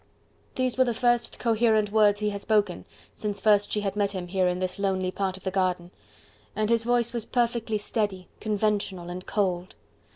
These 0.55 0.79
were 0.79 0.83
the 0.83 0.95
first 0.95 1.37
coherent 1.37 1.91
words 1.91 2.21
he 2.21 2.31
had 2.31 2.41
spoken 2.41 2.85
since 3.13 3.39
first 3.39 3.71
she 3.71 3.81
had 3.81 3.95
met 3.95 4.13
him 4.13 4.29
here 4.29 4.47
in 4.47 4.57
this 4.57 4.79
lonely 4.79 5.11
part 5.11 5.37
of 5.37 5.43
the 5.43 5.51
garden, 5.51 5.91
and 6.55 6.71
his 6.71 6.83
voice 6.83 7.13
was 7.13 7.27
perfectly 7.27 7.77
steady, 7.77 8.27
conventional 8.39 9.11
and 9.11 9.23
cold. 9.27 9.75